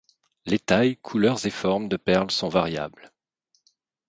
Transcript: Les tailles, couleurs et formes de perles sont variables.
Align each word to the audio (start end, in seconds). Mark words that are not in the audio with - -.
Les 0.47 0.57
tailles, 0.57 0.97
couleurs 0.97 1.45
et 1.45 1.51
formes 1.51 1.87
de 1.87 1.95
perles 1.95 2.31
sont 2.31 2.49
variables. 2.49 3.11